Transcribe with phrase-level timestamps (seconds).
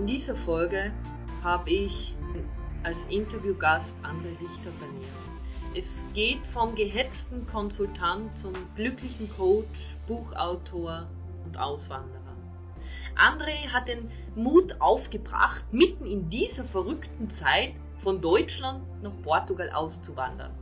[0.00, 0.92] In dieser Folge
[1.42, 2.14] habe ich
[2.84, 5.78] als Interviewgast André Richter bei mir.
[5.78, 5.84] Es
[6.14, 11.06] geht vom gehetzten Konsultant zum glücklichen Coach, Buchautor
[11.44, 12.34] und Auswanderer.
[13.14, 20.54] André hat den Mut aufgebracht, mitten in dieser verrückten Zeit von Deutschland nach Portugal auszuwandern.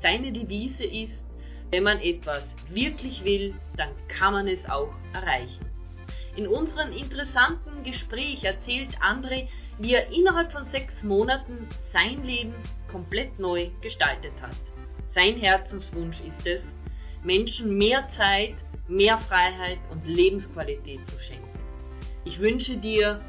[0.00, 1.22] Seine Devise ist,
[1.68, 5.69] wenn man etwas wirklich will, dann kann man es auch erreichen.
[6.36, 9.48] In unserem interessanten Gespräch erzählt André,
[9.78, 12.54] wie er innerhalb von sechs Monaten sein Leben
[12.90, 14.56] komplett neu gestaltet hat.
[15.08, 16.62] Sein Herzenswunsch ist es,
[17.24, 18.54] Menschen mehr Zeit,
[18.88, 21.58] mehr Freiheit und Lebensqualität zu schenken.
[22.24, 23.20] Ich wünsche dir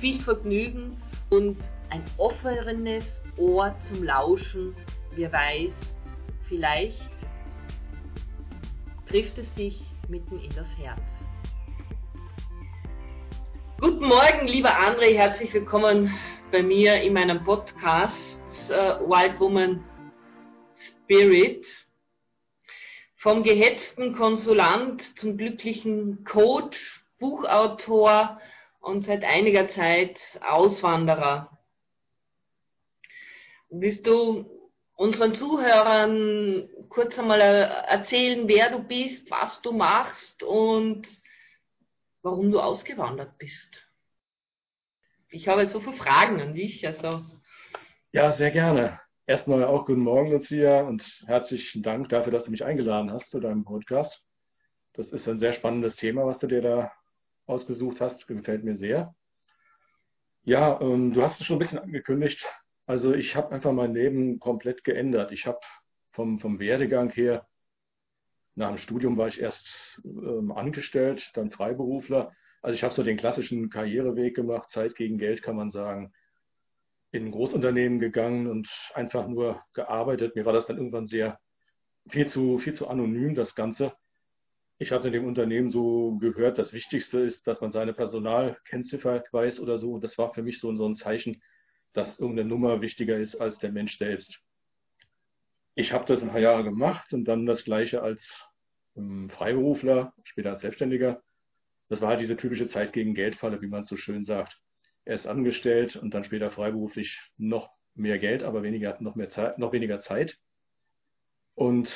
[0.00, 1.56] viel Vergnügen und
[1.88, 3.04] ein offenes
[3.36, 4.74] Ohr zum Lauschen.
[5.14, 5.72] Wer weiß,
[6.48, 7.10] vielleicht
[9.06, 11.19] trifft es dich mitten in das Herz.
[13.80, 16.14] Guten Morgen, lieber André, herzlich willkommen
[16.52, 18.14] bei mir in meinem Podcast
[18.68, 19.82] äh, Wild Woman
[21.06, 21.64] Spirit.
[23.16, 26.76] Vom gehetzten Konsulant zum glücklichen Coach,
[27.18, 28.38] Buchautor
[28.80, 31.56] und seit einiger Zeit Auswanderer.
[33.70, 34.44] Willst du
[34.94, 41.08] unseren Zuhörern kurz einmal erzählen, wer du bist, was du machst und
[42.22, 43.86] warum du ausgewandert bist.
[45.28, 46.86] Ich habe so viele Fragen an dich.
[46.86, 47.24] Also.
[48.12, 49.00] Ja, sehr gerne.
[49.26, 53.38] Erstmal auch guten Morgen, Lucia, und herzlichen Dank dafür, dass du mich eingeladen hast zu
[53.38, 54.24] deinem Podcast.
[54.94, 56.92] Das ist ein sehr spannendes Thema, was du dir da
[57.46, 58.26] ausgesucht hast.
[58.26, 59.14] Gefällt mir sehr.
[60.42, 62.44] Ja, ähm, du hast es schon ein bisschen angekündigt.
[62.86, 65.30] Also ich habe einfach mein Leben komplett geändert.
[65.30, 65.60] Ich habe
[66.10, 67.46] vom, vom Werdegang her
[68.60, 69.66] nach dem Studium war ich erst
[70.04, 72.32] ähm, angestellt, dann Freiberufler.
[72.62, 76.12] Also ich habe so den klassischen Karriereweg gemacht, Zeit gegen Geld kann man sagen.
[77.10, 80.36] In ein Großunternehmen gegangen und einfach nur gearbeitet.
[80.36, 81.40] Mir war das dann irgendwann sehr
[82.08, 83.92] viel zu, viel zu anonym, das Ganze.
[84.78, 89.58] Ich hatte in dem Unternehmen so gehört, das Wichtigste ist, dass man seine Personalkennziffer weiß
[89.58, 89.98] oder so.
[89.98, 91.42] Das war für mich so, so ein Zeichen,
[91.94, 94.38] dass irgendeine Nummer wichtiger ist als der Mensch selbst.
[95.74, 98.49] Ich habe das ein paar Jahre gemacht und dann das gleiche als
[99.30, 101.22] Freiberufler, später als Selbstständiger.
[101.88, 104.56] Das war halt diese typische Zeit gegen Geldfalle, wie man so schön sagt.
[105.04, 109.72] Erst angestellt und dann später freiberuflich noch mehr Geld, aber weniger, noch, mehr Zeit, noch
[109.72, 110.36] weniger Zeit.
[111.54, 111.88] Und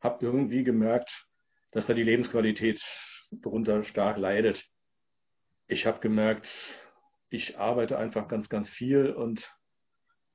[0.00, 1.10] habe irgendwie gemerkt,
[1.72, 2.80] dass da die Lebensqualität
[3.30, 4.64] darunter stark leidet.
[5.66, 6.46] Ich habe gemerkt,
[7.30, 9.42] ich arbeite einfach ganz, ganz viel und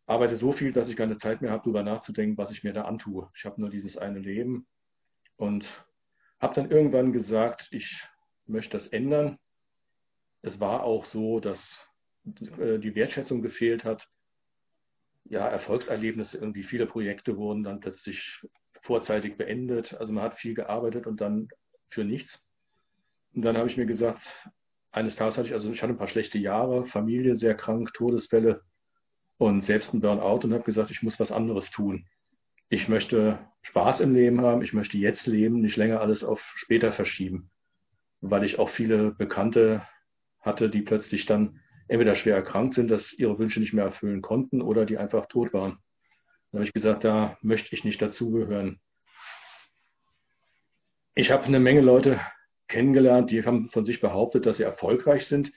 [0.05, 2.83] arbeite so viel, dass ich keine Zeit mehr habe, darüber nachzudenken, was ich mir da
[2.83, 3.29] antue.
[3.35, 4.67] Ich habe nur dieses eine Leben
[5.37, 5.65] und
[6.39, 8.07] habe dann irgendwann gesagt, ich
[8.45, 9.37] möchte das ändern.
[10.41, 11.59] Es war auch so, dass
[12.57, 14.07] äh, die Wertschätzung gefehlt hat.
[15.25, 18.41] Ja, Erfolgserlebnisse, irgendwie viele Projekte wurden dann plötzlich
[18.81, 19.93] vorzeitig beendet.
[19.95, 21.49] Also man hat viel gearbeitet und dann
[21.89, 22.43] für nichts.
[23.35, 24.21] Und dann habe ich mir gesagt,
[24.91, 28.63] eines Tages hatte ich, also ich hatte ein paar schlechte Jahre, Familie sehr krank, Todesfälle
[29.37, 32.07] und selbst ein Burnout und habe gesagt, ich muss was anderes tun
[32.69, 33.39] ich möchte
[33.69, 37.51] Spaß im Leben haben, ich möchte jetzt leben, nicht länger alles auf später verschieben,
[38.19, 39.85] weil ich auch viele Bekannte
[40.41, 44.63] hatte, die plötzlich dann entweder schwer erkrankt sind, dass ihre Wünsche nicht mehr erfüllen konnten
[44.63, 45.77] oder die einfach tot waren.
[46.51, 48.79] Da habe ich gesagt, da möchte ich nicht dazugehören.
[51.13, 52.19] Ich habe eine Menge Leute
[52.69, 55.51] kennengelernt, die haben von sich behauptet, dass sie erfolgreich sind.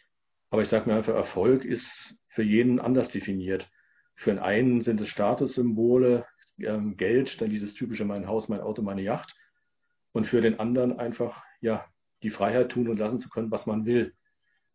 [0.51, 3.71] Aber ich sage mir einfach, Erfolg ist für jeden anders definiert.
[4.17, 6.27] Für einen sind es Statussymbole,
[6.59, 9.35] ähm, Geld, dann dieses typische mein Haus, mein Auto, meine Yacht.
[10.13, 11.87] Und für den anderen einfach, ja,
[12.23, 14.15] die Freiheit tun und lassen zu können, was man will.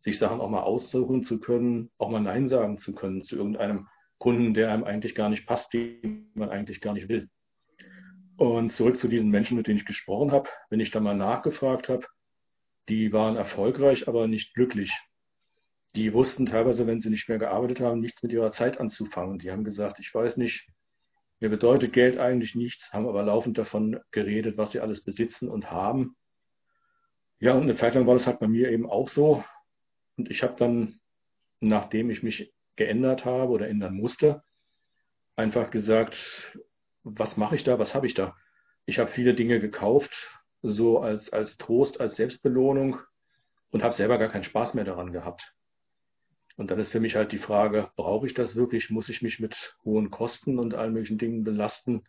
[0.00, 3.88] Sich Sachen auch mal aussuchen zu können, auch mal Nein sagen zu können zu irgendeinem
[4.18, 7.28] Kunden, der einem eigentlich gar nicht passt, den man eigentlich gar nicht will.
[8.36, 11.88] Und zurück zu diesen Menschen, mit denen ich gesprochen habe, wenn ich da mal nachgefragt
[11.88, 12.06] habe,
[12.88, 14.92] die waren erfolgreich, aber nicht glücklich.
[15.96, 19.38] Die wussten teilweise, wenn sie nicht mehr gearbeitet haben, nichts mit ihrer Zeit anzufangen.
[19.38, 20.68] Die haben gesagt, ich weiß nicht,
[21.40, 25.70] mir bedeutet Geld eigentlich nichts, haben aber laufend davon geredet, was sie alles besitzen und
[25.70, 26.16] haben.
[27.40, 29.44] Ja, und eine Zeit lang war das halt bei mir eben auch so.
[30.16, 30.98] Und ich habe dann,
[31.60, 34.42] nachdem ich mich geändert habe oder ändern musste,
[35.36, 36.16] einfach gesagt,
[37.04, 38.36] was mache ich da, was habe ich da?
[38.86, 40.12] Ich habe viele Dinge gekauft,
[40.62, 42.98] so als, als Trost, als Selbstbelohnung
[43.70, 45.54] und habe selber gar keinen Spaß mehr daran gehabt.
[46.58, 48.90] Und dann ist für mich halt die Frage, brauche ich das wirklich?
[48.90, 52.02] Muss ich mich mit hohen Kosten und allen möglichen Dingen belasten,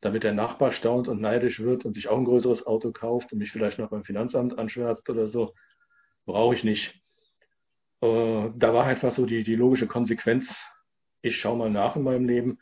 [0.00, 3.38] damit der Nachbar staunt und neidisch wird und sich auch ein größeres Auto kauft und
[3.38, 5.54] mich vielleicht noch beim Finanzamt anschwärzt oder so?
[6.26, 7.00] Brauche ich nicht.
[8.02, 10.46] äh, da war einfach so die, die logische Konsequenz,
[11.22, 12.58] ich schaue mal nach in meinem Leben,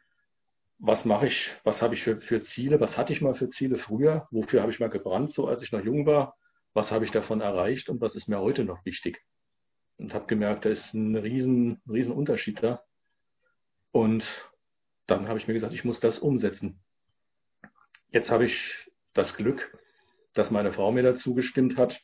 [0.79, 3.79] was mache ich, was habe ich für, für Ziele, was hatte ich mal für Ziele
[3.79, 6.37] früher, wofür habe ich mal gebrannt, so als ich noch jung war,
[6.75, 9.23] was habe ich davon erreicht und was ist mir heute noch wichtig.
[9.99, 12.83] Und habe gemerkt, da ist ein riesen, riesen Unterschied da.
[13.93, 14.27] Und
[15.07, 16.81] dann habe ich mir gesagt, ich muss das umsetzen.
[18.11, 19.79] Jetzt habe ich das Glück,
[20.35, 22.01] dass meine Frau mir dazu gestimmt hat.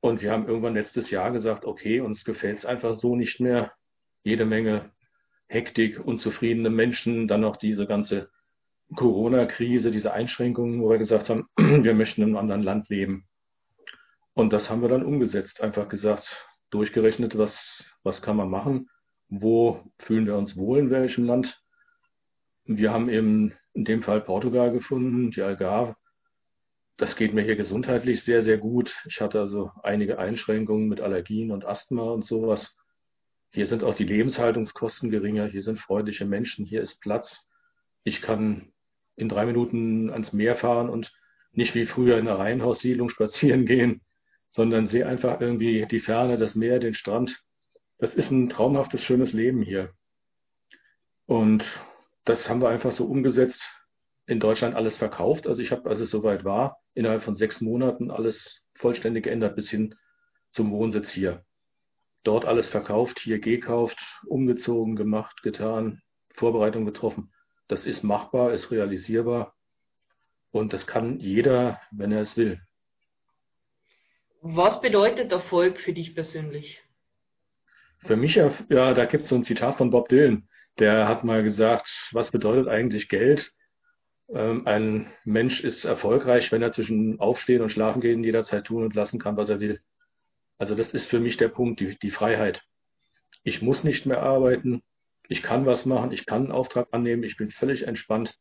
[0.00, 3.72] Und wir haben irgendwann letztes Jahr gesagt, okay, uns gefällt es einfach so nicht mehr.
[4.22, 4.92] Jede Menge
[5.48, 8.30] Hektik, unzufriedene Menschen, dann noch diese ganze
[8.94, 13.26] Corona-Krise, diese Einschränkungen, wo wir gesagt haben, wir möchten in einem anderen Land leben.
[14.34, 15.60] Und das haben wir dann umgesetzt.
[15.60, 18.88] Einfach gesagt, durchgerechnet, was, was kann man machen,
[19.28, 21.60] wo fühlen wir uns wohl, in welchem Land.
[22.64, 25.96] Wir haben eben in dem Fall Portugal gefunden, die Algarve.
[26.96, 28.94] Das geht mir hier gesundheitlich sehr, sehr gut.
[29.06, 32.74] Ich hatte also einige Einschränkungen mit Allergien und Asthma und sowas.
[33.50, 37.46] Hier sind auch die Lebenshaltungskosten geringer, hier sind freundliche Menschen, hier ist Platz.
[38.02, 38.72] Ich kann
[39.16, 41.12] in drei Minuten ans Meer fahren und
[41.52, 44.02] nicht wie früher in einer Reihenhaussiedlung spazieren gehen,
[44.50, 47.38] sondern sehe einfach irgendwie die Ferne, das Meer, den Strand.
[47.98, 49.92] Das ist ein traumhaftes, schönes Leben hier.
[51.26, 51.64] Und
[52.24, 53.60] das haben wir einfach so umgesetzt,
[54.26, 55.46] in Deutschland alles verkauft.
[55.46, 59.70] Also ich habe, als es soweit war, innerhalb von sechs Monaten alles vollständig geändert bis
[59.70, 59.94] hin
[60.50, 61.44] zum Wohnsitz hier
[62.28, 66.02] dort alles verkauft, hier gekauft, umgezogen, gemacht, getan,
[66.34, 67.32] Vorbereitung getroffen.
[67.68, 69.54] Das ist machbar, ist realisierbar
[70.50, 72.60] und das kann jeder, wenn er es will.
[74.40, 76.82] Was bedeutet Erfolg für dich persönlich?
[78.06, 80.48] Für mich, ja, da gibt es so ein Zitat von Bob Dylan.
[80.78, 83.52] Der hat mal gesagt, was bedeutet eigentlich Geld?
[84.32, 88.94] Ähm, ein Mensch ist erfolgreich, wenn er zwischen Aufstehen und Schlafen gehen jederzeit tun und
[88.94, 89.80] lassen kann, was er will.
[90.58, 92.62] Also das ist für mich der Punkt, die, die Freiheit.
[93.42, 94.82] Ich muss nicht mehr arbeiten,
[95.28, 98.34] ich kann was machen, ich kann einen Auftrag annehmen, ich bin völlig entspannt.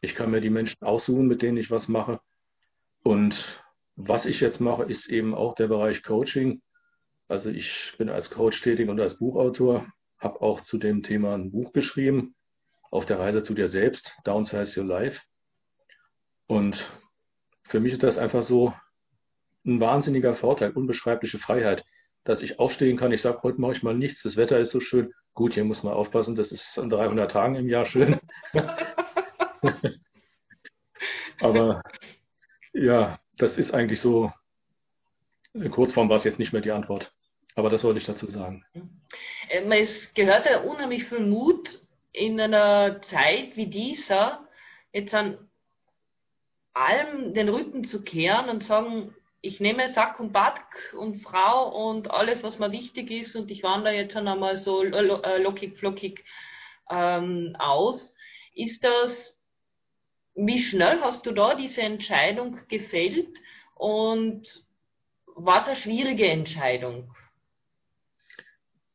[0.00, 2.20] Ich kann mir die Menschen aussuchen, mit denen ich was mache.
[3.02, 3.62] Und
[4.08, 6.62] was ich jetzt mache, ist eben auch der Bereich Coaching.
[7.28, 9.86] Also ich bin als Coach tätig und als Buchautor,
[10.18, 12.34] habe auch zu dem Thema ein Buch geschrieben,
[12.90, 15.20] auf der Reise zu dir selbst, Downsize Your Life.
[16.46, 16.90] Und
[17.64, 18.74] für mich ist das einfach so
[19.64, 21.84] ein wahnsinniger Vorteil, unbeschreibliche Freiheit,
[22.24, 23.12] dass ich aufstehen kann.
[23.12, 25.12] Ich sage, heute mache ich mal nichts, das Wetter ist so schön.
[25.34, 28.18] Gut, hier muss man aufpassen, das ist an 300 Tagen im Jahr schön.
[31.40, 31.82] Aber
[32.72, 34.32] ja, das ist eigentlich so,
[35.54, 37.12] in Kurzform war es jetzt nicht mehr die Antwort.
[37.56, 38.64] Aber das wollte ich dazu sagen.
[39.48, 41.80] Ähm, es gehört ja unheimlich viel Mut
[42.12, 44.46] in einer Zeit wie dieser,
[44.92, 45.38] jetzt an
[46.72, 52.10] allem den Rücken zu kehren und sagen, ich nehme Sack und Back und Frau und
[52.10, 56.24] alles, was mir wichtig ist und ich wandere jetzt einmal so äh, lockig flockig
[56.90, 58.14] ähm, aus.
[58.54, 59.34] Ist das,
[60.34, 63.28] wie schnell hast du da diese Entscheidung gefällt
[63.74, 64.46] und
[65.34, 67.14] was eine schwierige Entscheidung?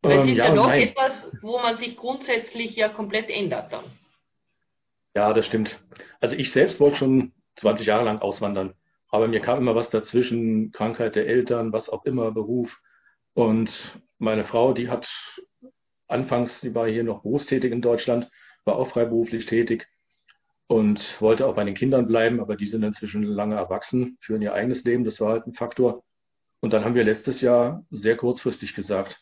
[0.02, 3.74] Weil es ähm, ist ja, ja doch etwas, wo man sich grundsätzlich ja komplett ändert
[3.74, 3.86] dann.
[5.16, 5.80] Ja, das stimmt.
[6.20, 8.74] Also ich selbst wollte schon 20 Jahre lang auswandern.
[9.10, 12.78] Aber mir kam immer was dazwischen, Krankheit der Eltern, was auch immer, Beruf.
[13.33, 13.71] Und
[14.18, 15.07] meine Frau, die hat
[16.07, 18.30] anfangs, die war hier noch berufstätig in Deutschland,
[18.66, 19.88] war auch freiberuflich tätig
[20.68, 24.54] und wollte auch bei den Kindern bleiben, aber die sind inzwischen lange erwachsen, führen ihr
[24.54, 26.04] eigenes Leben, das war halt ein Faktor.
[26.60, 29.22] Und dann haben wir letztes Jahr sehr kurzfristig gesagt,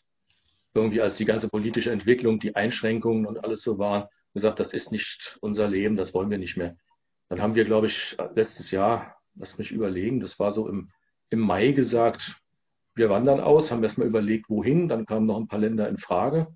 [0.72, 4.90] irgendwie als die ganze politische Entwicklung, die Einschränkungen und alles so waren, gesagt, das ist
[4.90, 6.76] nicht unser Leben, das wollen wir nicht mehr.
[7.28, 10.90] Dann haben wir, glaube ich, letztes Jahr lass mich überlegen, das war so im,
[11.30, 12.40] im Mai gesagt,
[12.94, 16.48] wir wandern aus, haben erstmal überlegt, wohin, dann kamen noch ein paar Länder in Frage.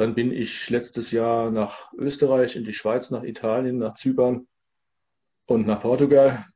[0.00, 4.46] Dann bin ich letztes Jahr nach Österreich, in die Schweiz, nach Italien, nach Zypern
[5.44, 6.46] und nach Portugal.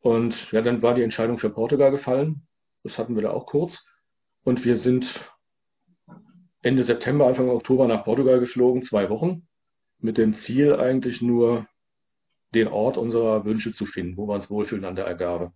[0.00, 2.44] Und ja, dann war die Entscheidung für Portugal gefallen.
[2.82, 3.86] Das hatten wir da auch kurz.
[4.42, 5.06] Und wir sind
[6.60, 9.46] Ende September, Anfang Oktober nach Portugal geflogen, zwei Wochen,
[10.00, 11.68] mit dem Ziel eigentlich nur
[12.52, 15.52] den Ort unserer Wünsche zu finden, wo wir uns wohlfühlen an der Ergabe.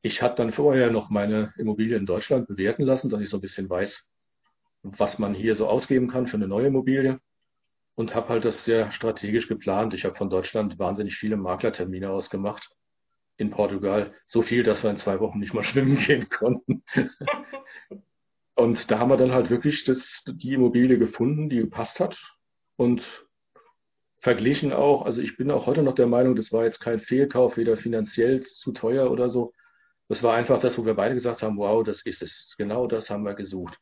[0.00, 3.42] Ich hatte dann vorher noch meine Immobilie in Deutschland bewerten lassen, dass ich so ein
[3.42, 4.09] bisschen weiß,
[4.82, 7.20] was man hier so ausgeben kann für eine neue Immobilie
[7.94, 9.94] und habe halt das sehr strategisch geplant.
[9.94, 12.70] Ich habe von Deutschland wahnsinnig viele Maklertermine ausgemacht
[13.36, 14.14] in Portugal.
[14.26, 16.82] So viel, dass wir in zwei Wochen nicht mal schwimmen gehen konnten.
[18.54, 22.18] und da haben wir dann halt wirklich das, die Immobilie gefunden, die gepasst hat.
[22.76, 23.02] Und
[24.20, 25.04] verglichen auch.
[25.04, 28.42] Also ich bin auch heute noch der Meinung, das war jetzt kein Fehlkauf, weder finanziell
[28.42, 29.52] zu teuer oder so.
[30.08, 32.54] Das war einfach das, wo wir beide gesagt haben, wow, das ist es.
[32.58, 33.78] Genau das haben wir gesucht.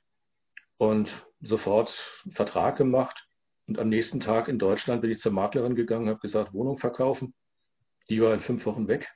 [0.78, 1.94] Und sofort
[2.25, 3.26] einen Vertrag gemacht.
[3.66, 7.35] Und am nächsten Tag in Deutschland bin ich zur Maklerin gegangen, habe gesagt, Wohnung verkaufen.
[8.08, 9.06] Die war in fünf Wochen weg.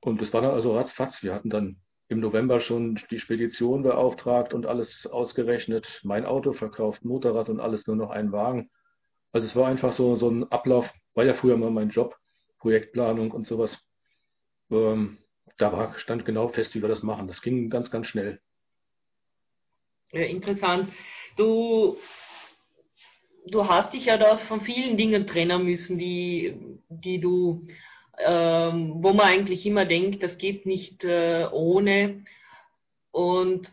[0.00, 1.22] Und das war dann also ratzfatz.
[1.22, 7.04] Wir hatten dann im November schon die Spedition beauftragt und alles ausgerechnet, mein Auto verkauft,
[7.04, 8.70] Motorrad und alles nur noch ein Wagen.
[9.32, 12.16] Also es war einfach so, so ein Ablauf, war ja früher mal mein Job,
[12.60, 13.76] Projektplanung und sowas.
[14.70, 15.18] Ähm,
[15.58, 17.28] da war, stand genau fest, wie wir das machen.
[17.28, 18.40] Das ging ganz, ganz schnell.
[20.12, 20.92] Interessant.
[21.36, 21.96] Du,
[23.46, 26.54] du hast dich ja da von vielen Dingen trennen müssen, die,
[26.88, 27.66] die du
[28.18, 32.24] ähm, wo man eigentlich immer denkt, das geht nicht äh, ohne.
[33.10, 33.70] Und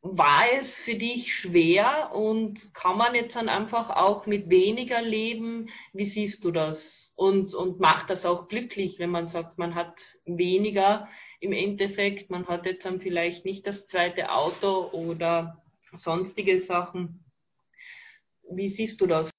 [0.00, 5.68] war es für dich schwer und kann man jetzt dann einfach auch mit weniger leben?
[5.92, 6.78] Wie siehst du das?
[7.14, 11.08] Und, und macht das auch glücklich, wenn man sagt, man hat weniger
[11.40, 15.62] im Endeffekt, man hat jetzt dann vielleicht nicht das zweite Auto oder
[15.94, 17.24] sonstige Sachen.
[18.50, 19.30] Wie siehst du das?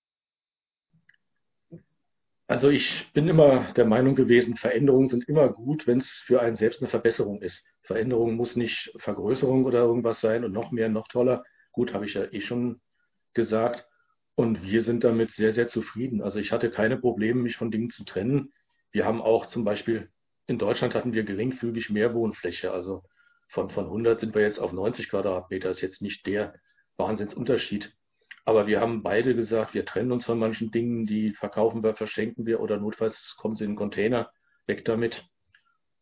[2.47, 6.55] Also ich bin immer der Meinung gewesen, Veränderungen sind immer gut, wenn es für einen
[6.55, 7.63] selbst eine Verbesserung ist.
[7.81, 11.43] Veränderung muss nicht Vergrößerung oder irgendwas sein und noch mehr, noch toller.
[11.71, 12.81] Gut, habe ich ja eh schon
[13.33, 13.87] gesagt.
[14.35, 16.21] Und wir sind damit sehr, sehr zufrieden.
[16.21, 18.51] Also ich hatte keine Probleme, mich von Dingen zu trennen.
[18.91, 20.09] Wir haben auch zum Beispiel,
[20.47, 22.71] in Deutschland hatten wir geringfügig mehr Wohnfläche.
[22.71, 23.03] Also
[23.49, 25.69] von, von 100 sind wir jetzt auf 90 Quadratmeter.
[25.69, 26.55] Das ist jetzt nicht der
[26.97, 27.93] Wahnsinnsunterschied.
[28.45, 32.45] Aber wir haben beide gesagt, wir trennen uns von manchen Dingen, die verkaufen wir, verschenken
[32.45, 34.31] wir oder notfalls kommen sie in den Container,
[34.65, 35.23] weg damit.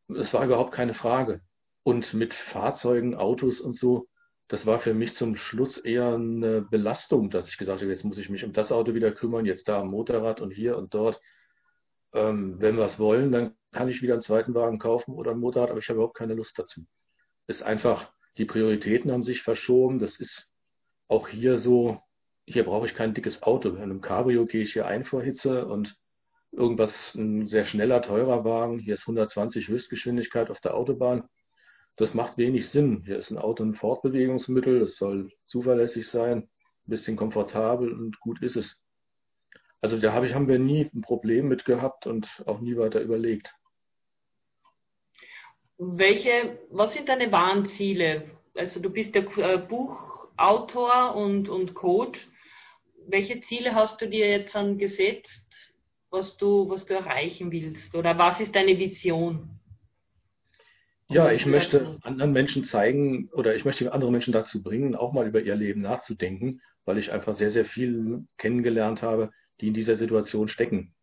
[0.08, 1.42] Es war überhaupt keine Frage.
[1.84, 4.08] Und mit Fahrzeugen, Autos und so,
[4.52, 8.18] das war für mich zum Schluss eher eine Belastung, dass ich gesagt habe, jetzt muss
[8.18, 11.22] ich mich um das Auto wieder kümmern, jetzt da am Motorrad und hier und dort.
[12.12, 15.40] Ähm, wenn wir es wollen, dann kann ich wieder einen zweiten Wagen kaufen oder ein
[15.40, 16.86] Motorrad, aber ich habe überhaupt keine Lust dazu.
[17.48, 20.00] Ist einfach, die Prioritäten haben sich verschoben.
[20.00, 20.50] Das ist
[21.08, 22.02] auch hier so,
[22.46, 23.70] hier brauche ich kein dickes Auto.
[23.70, 25.96] In einem Cabrio gehe ich hier ein vor Hitze und
[26.52, 28.80] irgendwas, ein sehr schneller, teurer Wagen.
[28.80, 31.30] Hier ist 120 Höchstgeschwindigkeit auf der Autobahn.
[31.98, 33.04] Das macht wenig Sinn.
[33.06, 34.80] Hier ist ein Auto ein Fortbewegungsmittel.
[34.80, 36.50] Das soll zuverlässig sein, ein
[36.86, 38.78] bisschen komfortabel und gut ist es.
[39.82, 43.02] Also da habe ich, haben wir nie ein Problem mit gehabt und auch nie weiter
[43.02, 43.52] überlegt.
[45.78, 48.30] Welche, was sind deine wahren Ziele?
[48.56, 52.20] Also du bist der äh, Buchautor und, und Coach
[53.08, 55.30] welche Ziele hast du dir jetzt dann gesetzt,
[56.10, 57.96] was du, was du erreichen willst?
[57.96, 59.61] Oder was ist deine Vision?
[61.12, 65.28] Ja, ich möchte anderen Menschen zeigen oder ich möchte andere Menschen dazu bringen, auch mal
[65.28, 69.98] über ihr Leben nachzudenken, weil ich einfach sehr, sehr viel kennengelernt habe, die in dieser
[69.98, 70.94] Situation stecken.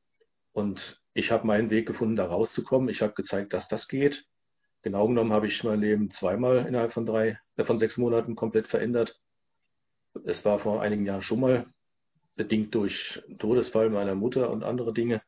[0.53, 2.88] Und ich habe meinen Weg gefunden, da rauszukommen.
[2.88, 4.25] Ich habe gezeigt, dass das geht.
[4.83, 8.69] Genau genommen habe ich mein Leben zweimal innerhalb von drei, äh, von sechs Monaten komplett
[8.69, 9.21] verändert.
[10.25, 11.67] Es war vor einigen Jahren schon mal
[12.35, 15.21] bedingt durch Todesfall meiner Mutter und andere Dinge.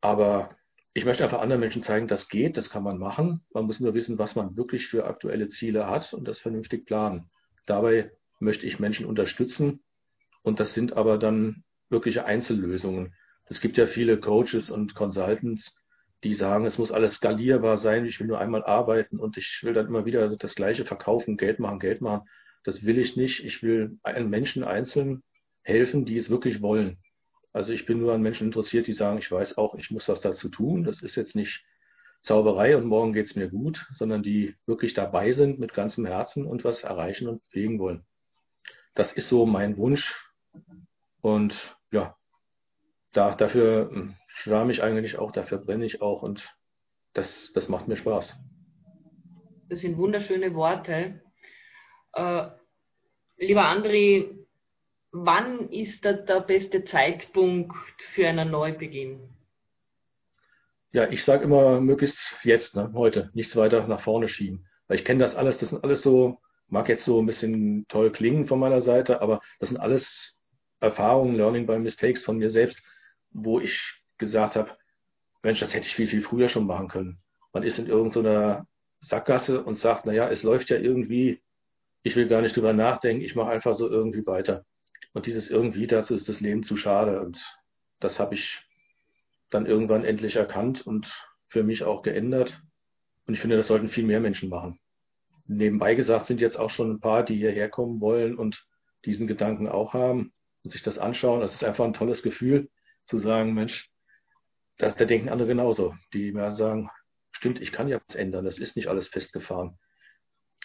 [0.00, 0.56] Aber
[1.00, 3.40] ich möchte einfach anderen Menschen zeigen, das geht, das kann man machen.
[3.54, 7.30] Man muss nur wissen, was man wirklich für aktuelle Ziele hat und das vernünftig planen.
[7.64, 9.80] Dabei möchte ich Menschen unterstützen
[10.42, 13.14] und das sind aber dann wirkliche Einzellösungen.
[13.46, 15.74] Es gibt ja viele Coaches und Consultants,
[16.22, 19.72] die sagen, es muss alles skalierbar sein, ich will nur einmal arbeiten und ich will
[19.72, 22.28] dann immer wieder das Gleiche verkaufen, Geld machen, Geld machen.
[22.62, 23.42] Das will ich nicht.
[23.42, 25.22] Ich will einen Menschen einzeln
[25.62, 26.98] helfen, die es wirklich wollen.
[27.52, 30.20] Also ich bin nur an Menschen interessiert, die sagen, ich weiß auch, ich muss was
[30.20, 30.84] dazu tun.
[30.84, 31.62] Das ist jetzt nicht
[32.22, 36.44] Zauberei und morgen geht es mir gut, sondern die wirklich dabei sind mit ganzem Herzen
[36.44, 38.04] und was erreichen und bewegen wollen.
[38.94, 40.14] Das ist so mein Wunsch.
[41.22, 41.54] Und
[41.90, 42.16] ja,
[43.12, 46.46] da, dafür hm, schwärme ich eigentlich auch, dafür brenne ich auch und
[47.14, 48.34] das, das macht mir Spaß.
[49.68, 51.22] Das sind wunderschöne Worte.
[52.12, 52.46] Äh,
[53.38, 54.39] lieber André,
[55.12, 57.74] wann ist da der beste Zeitpunkt
[58.14, 59.20] für einen Neubeginn?
[60.92, 64.66] Ja, ich sage immer möglichst jetzt, ne, heute, nichts weiter nach vorne schieben.
[64.88, 68.10] Weil ich kenne das alles, das sind alles so, mag jetzt so ein bisschen toll
[68.10, 70.34] klingen von meiner Seite, aber das sind alles
[70.80, 72.82] Erfahrungen, Learning by Mistakes von mir selbst,
[73.30, 73.80] wo ich
[74.18, 74.76] gesagt habe,
[75.42, 77.18] Mensch, das hätte ich viel, viel früher schon machen können.
[77.52, 78.66] Man ist in irgendeiner
[79.00, 81.40] Sackgasse und sagt, naja, es läuft ja irgendwie,
[82.02, 84.64] ich will gar nicht drüber nachdenken, ich mache einfach so irgendwie weiter.
[85.12, 87.20] Und dieses irgendwie, dazu ist das Leben zu schade.
[87.20, 87.38] Und
[87.98, 88.62] das habe ich
[89.50, 91.12] dann irgendwann endlich erkannt und
[91.48, 92.60] für mich auch geändert.
[93.26, 94.78] Und ich finde, das sollten viel mehr Menschen machen.
[95.46, 98.64] Nebenbei gesagt sind jetzt auch schon ein paar, die hierher kommen wollen und
[99.04, 101.40] diesen Gedanken auch haben und sich das anschauen.
[101.40, 102.68] Das ist einfach ein tolles Gefühl,
[103.06, 103.90] zu sagen, Mensch,
[104.78, 105.94] das, da denken andere genauso.
[106.14, 106.88] Die mir sagen,
[107.32, 108.44] stimmt, ich kann ja was ändern.
[108.44, 109.78] Das ist nicht alles festgefahren.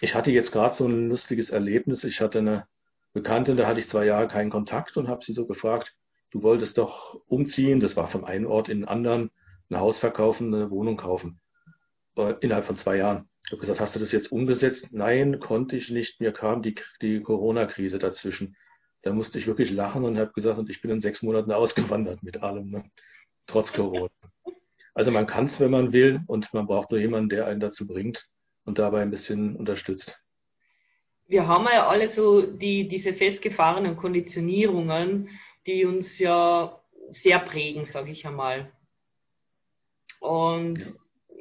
[0.01, 2.03] ich hatte jetzt gerade so ein lustiges Erlebnis.
[2.03, 2.67] Ich hatte eine
[3.15, 5.95] Bekannte, da hatte ich zwei Jahre keinen Kontakt und habe sie so gefragt,
[6.31, 9.31] du wolltest doch umziehen, das war vom einen Ort in den anderen,
[9.69, 11.39] ein Haus verkaufen, eine Wohnung kaufen,
[12.17, 13.29] äh, innerhalb von zwei Jahren.
[13.45, 14.89] Ich habe gesagt, hast du das jetzt umgesetzt?
[14.91, 16.19] Nein, konnte ich nicht.
[16.19, 18.57] Mir kam die, die Corona-Krise dazwischen.
[19.01, 22.21] Da musste ich wirklich lachen und habe gesagt, und ich bin in sechs Monaten ausgewandert
[22.21, 22.83] mit allem, ne?
[23.47, 24.11] trotz Corona.
[24.93, 27.87] Also man kann es, wenn man will, und man braucht nur jemanden, der einen dazu
[27.87, 28.27] bringt
[28.65, 30.19] und dabei ein bisschen unterstützt.
[31.27, 35.29] Wir haben ja alle so die, diese festgefahrenen Konditionierungen,
[35.65, 36.79] die uns ja
[37.23, 38.71] sehr prägen, sage ich einmal.
[40.19, 40.85] Und ja.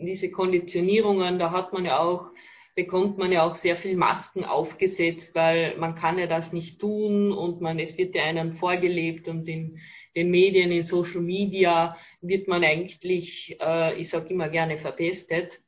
[0.01, 2.31] diese Konditionierungen, da hat man ja auch,
[2.75, 7.33] bekommt man ja auch sehr viel Masken aufgesetzt, weil man kann ja das nicht tun
[7.33, 9.79] und man, es wird ja einem vorgelebt und in
[10.17, 15.61] den Medien, in Social Media wird man eigentlich, äh, ich sage immer gerne, verpestet.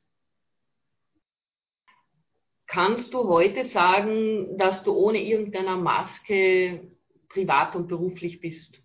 [2.67, 6.81] Kannst du heute sagen, dass du ohne irgendeiner Maske
[7.29, 8.81] privat und beruflich bist?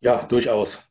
[0.00, 0.82] Ja, durchaus.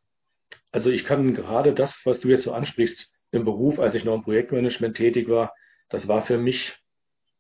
[0.71, 4.13] Also ich kann gerade das, was du jetzt so ansprichst, im Beruf, als ich noch
[4.13, 5.53] im Projektmanagement tätig war,
[5.89, 6.77] das war für mich,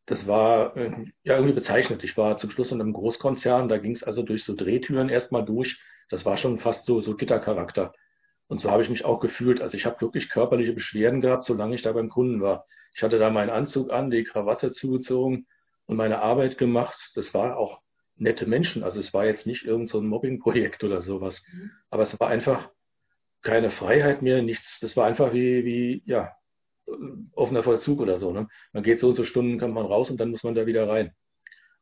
[0.07, 0.91] das war äh,
[1.23, 2.03] ja irgendwie bezeichnet.
[2.03, 5.45] Ich war zum Schluss in einem Großkonzern, da ging es also durch so Drehtüren erstmal
[5.45, 5.79] durch.
[6.09, 7.93] Das war schon fast so, so Gittercharakter.
[8.47, 9.61] Und so habe ich mich auch gefühlt.
[9.61, 12.65] Also ich habe wirklich körperliche Beschwerden gehabt, solange ich da beim Kunden war.
[12.95, 15.47] Ich hatte da meinen Anzug an, die Krawatte zugezogen
[15.85, 17.11] und meine Arbeit gemacht.
[17.15, 17.81] Das war auch
[18.15, 18.83] nette Menschen.
[18.83, 21.41] Also es war jetzt nicht irgendein so Mobbing-Projekt oder sowas.
[21.51, 21.71] Mhm.
[21.89, 22.69] Aber es war einfach
[23.41, 24.79] keine Freiheit mehr, nichts.
[24.79, 26.31] Das war einfach wie, wie, ja,
[27.33, 28.31] offener Vollzug oder so.
[28.31, 28.47] Ne?
[28.71, 30.87] Man geht so und so Stunden, kommt man raus und dann muss man da wieder
[30.87, 31.13] rein.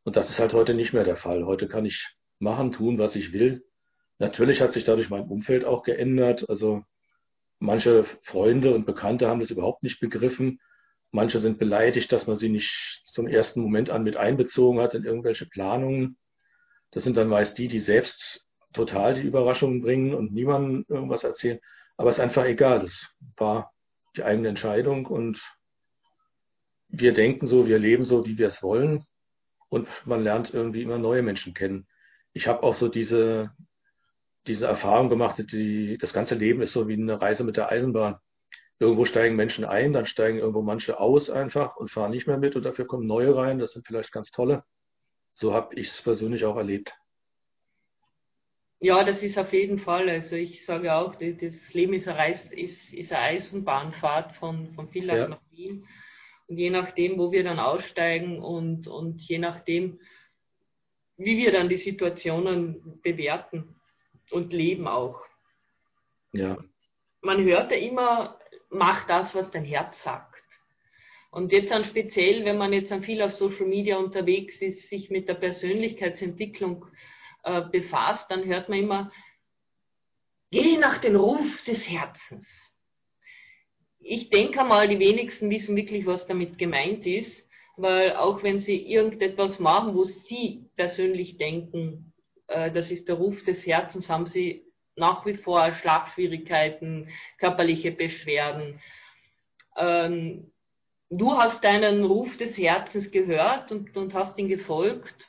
[0.03, 1.45] Und das ist halt heute nicht mehr der Fall.
[1.45, 3.63] Heute kann ich machen, tun, was ich will.
[4.21, 6.47] Natürlich hat sich dadurch mein Umfeld auch geändert.
[6.47, 6.83] Also
[7.57, 10.59] manche Freunde und Bekannte haben das überhaupt nicht begriffen.
[11.09, 12.71] Manche sind beleidigt, dass man sie nicht
[13.13, 16.17] zum ersten Moment an mit einbezogen hat in irgendwelche Planungen.
[16.91, 21.59] Das sind dann meist die, die selbst total die Überraschungen bringen und niemandem irgendwas erzählen.
[21.97, 22.81] Aber es ist einfach egal.
[22.81, 23.07] Das
[23.37, 23.73] war
[24.15, 25.41] die eigene Entscheidung und
[26.89, 29.03] wir denken so, wir leben so, wie wir es wollen
[29.69, 31.87] und man lernt irgendwie immer neue Menschen kennen.
[32.33, 33.49] Ich habe auch so diese,
[34.47, 38.17] diese Erfahrung gemacht, die, das ganze Leben ist so wie eine Reise mit der Eisenbahn.
[38.79, 42.55] Irgendwo steigen Menschen ein, dann steigen irgendwo manche aus einfach und fahren nicht mehr mit
[42.55, 43.59] und dafür kommen neue rein.
[43.59, 44.63] Das sind vielleicht ganz tolle.
[45.35, 46.91] So habe ich es persönlich auch erlebt.
[48.79, 50.09] Ja, das ist auf jeden Fall.
[50.09, 55.15] Also ich sage auch, das Leben ist eine, ist, ist eine Eisenbahnfahrt von, von Villach
[55.15, 55.27] ja.
[55.27, 55.85] nach Wien.
[56.47, 59.99] Und je nachdem, wo wir dann aussteigen und, und je nachdem,
[61.17, 63.75] wie wir dann die Situationen bewerten
[64.31, 65.25] und leben auch.
[66.33, 66.57] Ja.
[67.21, 68.39] Man hört ja immer,
[68.69, 70.31] mach das, was dein Herz sagt.
[71.31, 75.09] Und jetzt dann speziell, wenn man jetzt dann viel auf Social Media unterwegs ist, sich
[75.09, 76.85] mit der Persönlichkeitsentwicklung
[77.43, 79.11] äh, befasst, dann hört man immer,
[80.51, 82.45] geh nach dem Ruf des Herzens.
[83.99, 87.31] Ich denke mal, die wenigsten wissen wirklich, was damit gemeint ist,
[87.77, 92.10] weil auch wenn sie irgendetwas machen, wo sie persönlich denken,
[92.71, 98.79] das ist der Ruf des Herzens, haben sie nach wie vor Schlafschwierigkeiten, körperliche Beschwerden.
[99.77, 100.51] Ähm,
[101.09, 105.27] du hast deinen Ruf des Herzens gehört und, und hast ihn gefolgt.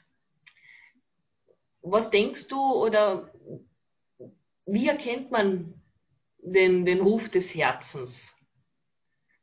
[1.83, 3.33] Was denkst du oder
[4.67, 5.75] wie erkennt man
[6.39, 8.13] den, den Ruf des Herzens?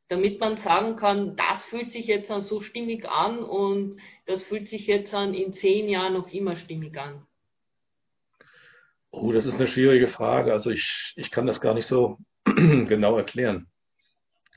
[0.08, 4.88] Damit man sagen kann, das fühlt sich jetzt so stimmig an und das fühlt sich
[4.88, 7.28] jetzt in zehn Jahren noch immer stimmig an.
[9.12, 10.54] Oh, das ist eine schwierige Frage.
[10.54, 13.68] Also ich, ich kann das gar nicht so genau erklären.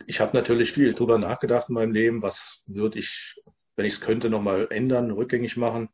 [0.06, 3.36] Ich habe natürlich viel drüber nachgedacht in meinem Leben, was würde ich,
[3.76, 5.88] wenn ich es könnte, nochmal ändern, rückgängig machen.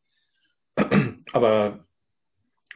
[1.33, 1.85] Aber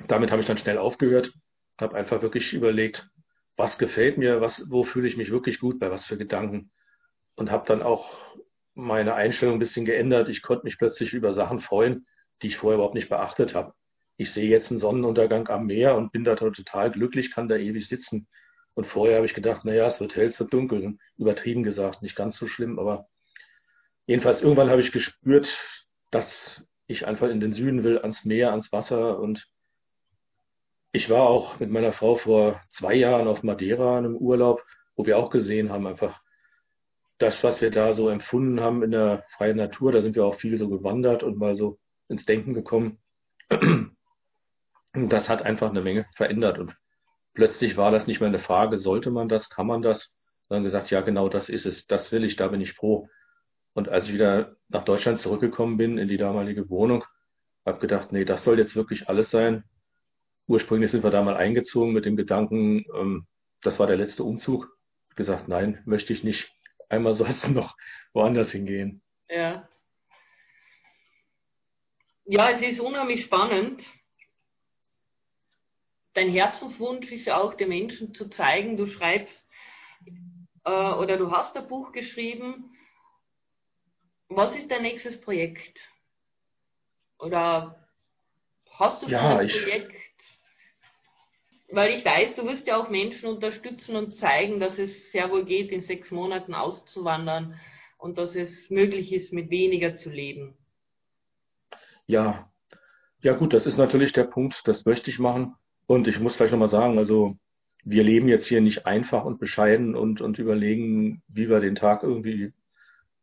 [0.06, 1.32] damit habe ich dann schnell aufgehört,
[1.80, 3.08] habe einfach wirklich überlegt,
[3.56, 6.70] was gefällt mir, was, wo fühle ich mich wirklich gut, bei was für Gedanken.
[7.34, 8.36] Und habe dann auch
[8.74, 10.28] meine Einstellung ein bisschen geändert.
[10.28, 12.06] Ich konnte mich plötzlich über Sachen freuen,
[12.42, 13.74] die ich vorher überhaupt nicht beachtet habe
[14.22, 17.88] ich sehe jetzt einen Sonnenuntergang am Meer und bin da total glücklich, kann da ewig
[17.88, 18.28] sitzen.
[18.74, 20.96] Und vorher habe ich gedacht, naja, es wird hell, es wird dunkel.
[21.18, 23.08] Übertrieben gesagt, nicht ganz so schlimm, aber
[24.06, 25.48] jedenfalls irgendwann habe ich gespürt,
[26.10, 29.18] dass ich einfach in den Süden will, ans Meer, ans Wasser.
[29.18, 29.46] Und
[30.92, 34.62] ich war auch mit meiner Frau vor zwei Jahren auf Madeira in einem Urlaub,
[34.94, 36.20] wo wir auch gesehen haben, einfach
[37.18, 39.92] das, was wir da so empfunden haben in der freien Natur.
[39.92, 42.98] Da sind wir auch viel so gewandert und mal so ins Denken gekommen
[44.94, 46.76] das hat einfach eine Menge verändert und
[47.34, 50.14] plötzlich war das nicht mehr eine Frage, sollte man das, kann man das,
[50.48, 53.08] sondern gesagt, ja, genau das ist es, das will ich, da bin ich froh.
[53.74, 57.04] Und als ich wieder nach Deutschland zurückgekommen bin, in die damalige Wohnung,
[57.64, 59.64] habe gedacht, nee, das soll jetzt wirklich alles sein.
[60.46, 63.26] Ursprünglich sind wir da mal eingezogen mit dem Gedanken, ähm,
[63.62, 64.76] das war der letzte Umzug.
[65.14, 66.50] Gesagt, nein, möchte ich nicht.
[66.88, 67.76] Einmal soll es noch
[68.12, 69.02] woanders hingehen.
[69.28, 69.68] Ja.
[72.24, 73.82] Ja, es ist unheimlich spannend.
[76.14, 79.46] Dein Herzenswunsch ist ja auch, den Menschen zu zeigen, du schreibst
[80.64, 82.76] äh, oder du hast ein Buch geschrieben.
[84.28, 85.78] Was ist dein nächstes Projekt?
[87.18, 87.88] Oder
[88.70, 89.94] hast du schon Ja, ein Projekt?
[91.70, 95.44] Weil ich weiß, du wirst ja auch Menschen unterstützen und zeigen, dass es sehr wohl
[95.44, 97.58] geht, in sechs Monaten auszuwandern
[97.98, 100.56] und dass es möglich ist, mit weniger zu leben.
[102.06, 102.48] ja,
[103.22, 105.56] ja gut, das ist natürlich der Punkt, das möchte ich machen.
[105.86, 107.36] Und ich muss vielleicht nochmal sagen, also
[107.84, 112.02] wir leben jetzt hier nicht einfach und bescheiden und, und überlegen, wie wir den Tag
[112.02, 112.52] irgendwie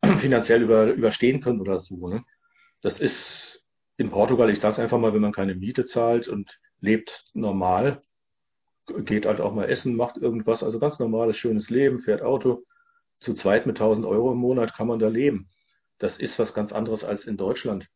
[0.20, 2.08] finanziell über, überstehen können oder so.
[2.08, 2.24] Ne?
[2.82, 3.64] Das ist
[3.98, 8.02] in Portugal, ich sage es einfach mal, wenn man keine Miete zahlt und lebt normal,
[9.06, 12.64] geht halt auch mal essen, macht irgendwas, also ganz normales, schönes Leben, fährt Auto.
[13.20, 15.50] Zu zweit mit 1000 Euro im Monat kann man da leben.
[15.98, 17.88] Das ist was ganz anderes als in Deutschland.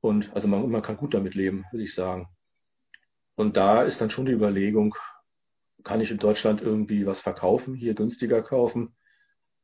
[0.00, 2.28] Und also man, man kann gut damit leben, würde ich sagen.
[3.36, 4.94] Und da ist dann schon die Überlegung,
[5.82, 8.96] kann ich in Deutschland irgendwie was verkaufen, hier günstiger kaufen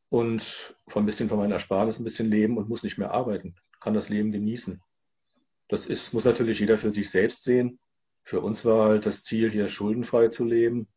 [0.09, 0.42] und
[0.88, 3.94] von ein bisschen von meiner Ersparnis ein bisschen leben und muss nicht mehr arbeiten, kann
[3.94, 4.83] das Leben genießen.
[5.68, 7.78] Das ist, muss natürlich jeder für sich selbst sehen.
[8.24, 10.88] Für uns war halt das Ziel, hier schuldenfrei zu leben,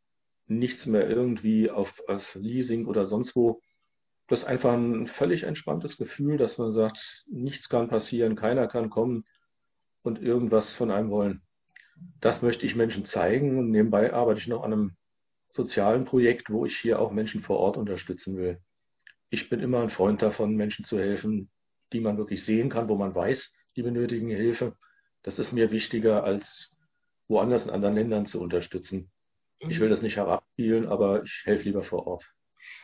[0.48, 3.62] nichts mehr irgendwie auf, auf Leasing oder sonst wo.
[4.28, 8.90] Das ist einfach ein völlig entspanntes Gefühl, dass man sagt, nichts kann passieren, keiner kann
[8.90, 9.26] kommen
[10.02, 11.43] und irgendwas von einem wollen.
[12.22, 14.92] Das möchte ich Menschen zeigen und nebenbei arbeite ich noch an einem
[15.50, 18.60] sozialen Projekt, wo ich hier auch Menschen vor Ort unterstützen will.
[19.30, 21.50] Ich bin immer ein Freund davon, Menschen zu helfen,
[21.92, 24.76] die man wirklich sehen kann, wo man weiß, die benötigen Hilfe.
[25.24, 26.72] Das ist mir wichtiger, als
[27.28, 29.12] woanders in anderen Ländern zu unterstützen.
[29.60, 29.92] Ich will Mhm.
[29.92, 32.26] das nicht herabspielen, aber ich helfe lieber vor Ort.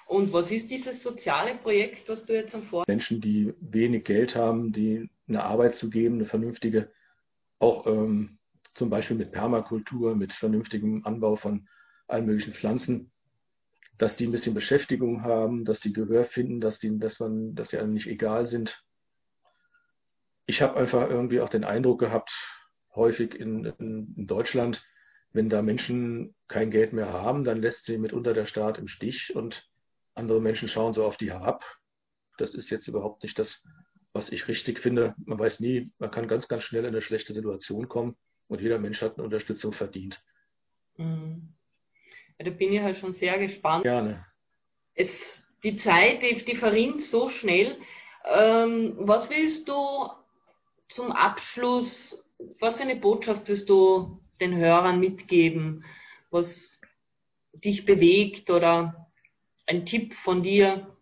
[0.08, 2.84] Und was ist dieses soziale Projekt, was du jetzt am Vor?
[2.88, 6.92] Menschen, die wenig Geld haben, die eine Arbeit zu geben, eine vernünftige,
[7.60, 8.39] auch ähm,
[8.80, 11.68] zum Beispiel mit Permakultur, mit vernünftigem Anbau von
[12.08, 13.12] allen möglichen Pflanzen,
[13.98, 17.70] dass die ein bisschen Beschäftigung haben, dass die Gehör finden, dass die, dass man, dass
[17.70, 18.82] die einem nicht egal sind.
[20.46, 22.32] Ich habe einfach irgendwie auch den Eindruck gehabt,
[22.96, 24.82] häufig in, in, in Deutschland,
[25.34, 29.36] wenn da Menschen kein Geld mehr haben, dann lässt sie mitunter der Staat im Stich
[29.36, 29.68] und
[30.16, 31.66] andere Menschen schauen so auf die herab.
[32.38, 33.62] Das ist jetzt überhaupt nicht das,
[34.14, 35.16] was ich richtig finde.
[35.26, 38.16] Man weiß nie, man kann ganz, ganz schnell in eine schlechte Situation kommen
[38.50, 40.22] und jeder Mensch hat eine Unterstützung verdient.
[40.98, 41.54] Mhm.
[42.40, 43.84] Da bin ich halt schon sehr gespannt.
[43.84, 44.26] Gerne.
[44.96, 45.10] Es,
[45.64, 47.78] die Zeit, die, die verrinnt so schnell.
[48.26, 50.10] Ähm, was willst du
[50.90, 52.22] zum Abschluss,
[52.60, 55.86] was für eine Botschaft willst du den Hörern mitgeben,
[56.32, 56.80] was
[57.54, 59.08] dich bewegt oder
[59.68, 60.96] ein Tipp von dir?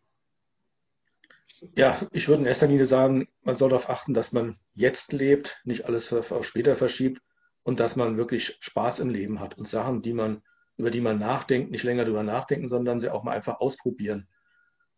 [1.75, 5.59] Ja, ich würde in erster Linie sagen, man soll darauf achten, dass man jetzt lebt,
[5.63, 7.21] nicht alles auf später verschiebt
[7.67, 10.41] und dass man wirklich Spaß im Leben hat und Sachen, die man,
[10.77, 14.29] über die man nachdenkt, nicht länger drüber nachdenken, sondern sie auch mal einfach ausprobieren.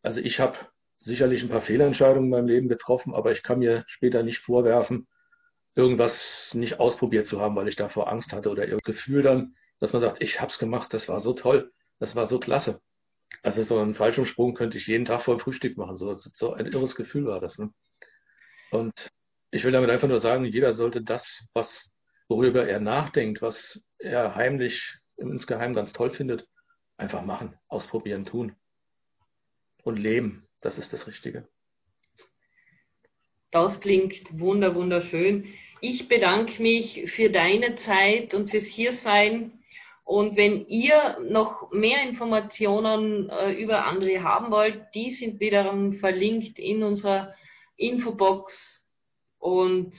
[0.03, 0.55] Also ich habe
[0.97, 5.07] sicherlich ein paar Fehlentscheidungen in meinem Leben getroffen, aber ich kann mir später nicht vorwerfen,
[5.73, 6.13] irgendwas
[6.53, 10.03] nicht ausprobiert zu haben, weil ich davor Angst hatte oder irgendein Gefühl dann, dass man
[10.03, 12.81] sagt, ich habe es gemacht, das war so toll, das war so klasse.
[13.41, 15.97] Also so einen Fallschirmsprung könnte ich jeden Tag vor dem Frühstück machen.
[15.97, 17.57] So, so ein irres Gefühl war das.
[17.57, 17.73] Ne?
[18.69, 19.09] Und
[19.49, 21.88] ich will damit einfach nur sagen, jeder sollte das, was,
[22.29, 24.81] worüber er nachdenkt, was er heimlich
[25.17, 26.47] insgeheim ganz toll findet,
[26.95, 28.55] einfach machen, ausprobieren, tun
[29.83, 30.47] und leben.
[30.61, 31.47] Das ist das Richtige.
[33.51, 35.47] Das klingt wunder, wunderschön.
[35.81, 39.53] Ich bedanke mich für deine Zeit und fürs Hiersein.
[40.03, 46.59] Und wenn ihr noch mehr Informationen äh, über André haben wollt, die sind wiederum verlinkt
[46.59, 47.33] in unserer
[47.77, 48.53] Infobox.
[49.39, 49.93] Und,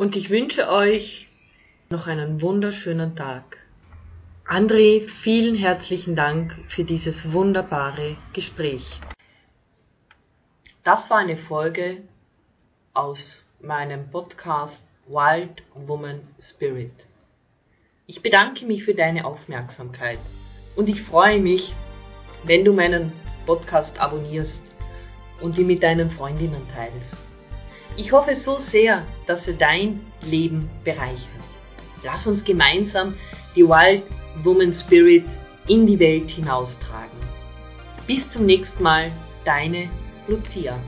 [0.00, 1.28] und ich wünsche euch
[1.90, 3.58] noch einen wunderschönen Tag.
[4.48, 8.98] André, vielen herzlichen Dank für dieses wunderbare Gespräch.
[10.84, 11.98] Das war eine Folge
[12.94, 16.94] aus meinem Podcast Wild Woman Spirit.
[18.06, 20.20] Ich bedanke mich für deine Aufmerksamkeit
[20.76, 21.74] und ich freue mich,
[22.44, 23.12] wenn du meinen
[23.44, 24.62] Podcast abonnierst
[25.42, 27.19] und ihn mit deinen Freundinnen teilst.
[28.00, 31.44] Ich hoffe so sehr, dass er dein Leben bereichert.
[32.02, 33.12] Lass uns gemeinsam
[33.54, 34.04] die Wild
[34.42, 35.24] Woman Spirit
[35.68, 37.18] in die Welt hinaustragen.
[38.06, 39.12] Bis zum nächsten Mal,
[39.44, 39.90] deine
[40.28, 40.78] Lucia.